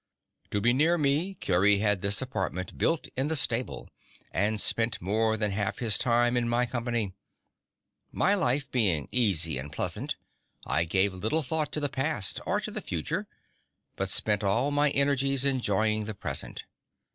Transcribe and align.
"To 0.49 0.59
be 0.59 0.73
near 0.73 0.97
me, 0.97 1.35
Kerry 1.35 1.77
had 1.77 2.01
this 2.01 2.23
apartment 2.23 2.75
built 2.79 3.07
in 3.15 3.27
the 3.27 3.35
stable 3.35 3.87
and 4.31 4.59
spent 4.59 4.99
more 4.99 5.37
than 5.37 5.51
half 5.51 5.75
of 5.75 5.79
his 5.81 5.95
time 5.99 6.35
in 6.35 6.49
my 6.49 6.65
company. 6.65 7.13
My 8.11 8.33
life 8.33 8.71
being 8.71 9.09
easy 9.11 9.59
and 9.59 9.71
pleasant, 9.71 10.15
I 10.65 10.85
gave 10.85 11.13
little 11.13 11.43
thought 11.43 11.71
to 11.73 11.79
the 11.79 11.87
past 11.87 12.39
or 12.47 12.59
to 12.61 12.71
the 12.71 12.81
future, 12.81 13.27
but 13.95 14.09
spent 14.09 14.43
all 14.43 14.71
my 14.71 14.89
energies 14.89 15.45
enjoying 15.45 16.05
the 16.05 16.15
present. 16.15 16.63